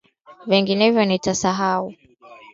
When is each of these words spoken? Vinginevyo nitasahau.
Vinginevyo 0.49 1.03
nitasahau. 1.05 1.85